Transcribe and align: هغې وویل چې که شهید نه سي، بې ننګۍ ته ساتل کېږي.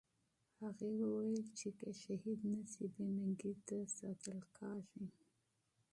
هغې 0.61 0.89
وویل 1.01 1.45
چې 1.59 1.69
که 1.79 1.89
شهید 2.01 2.39
نه 2.51 2.61
سي، 2.71 2.85
بې 2.93 3.05
ننګۍ 3.15 3.53
ته 3.67 3.77
ساتل 3.97 4.39
کېږي. 4.55 5.03